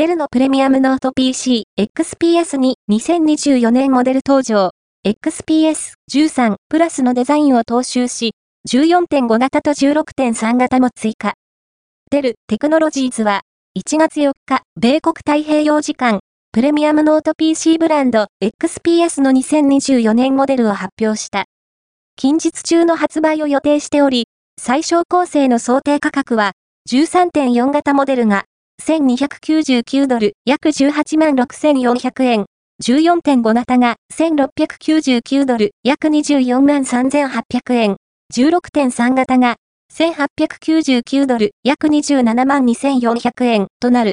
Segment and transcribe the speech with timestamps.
[0.00, 4.70] デルのプレミアムノート PC XPS に2024年モデル登場。
[5.06, 8.32] XPS 13プラスのデザインを踏襲し、
[8.66, 11.34] 14.5型と16.3型も追加。
[12.10, 13.42] デルテクノロジーズは、
[13.78, 16.20] 1月4日、米国太平洋時間、
[16.50, 21.44] プレミアムノート PC ブランド XPS の2024年モデルを発表した。
[22.16, 24.28] 近日中の発売を予定しており、
[24.58, 26.52] 最小構成の想定価格は、
[26.90, 28.46] 13.4型モデルが、
[28.80, 32.46] 1299ドル、約18万6400円。
[32.82, 37.96] 14.5型が1699ドル、約24万3800円。
[38.34, 39.56] 16.3型が
[39.92, 44.08] 1899ドル、約27万2400円となる。